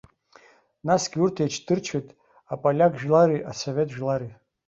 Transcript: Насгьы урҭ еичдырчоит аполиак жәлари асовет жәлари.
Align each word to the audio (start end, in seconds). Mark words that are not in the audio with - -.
Насгьы 0.87 1.17
урҭ 1.23 1.35
еичдырчоит 1.43 2.07
аполиак 2.53 2.93
жәлари 2.99 3.45
асовет 3.51 3.89
жәлари. 3.95 4.29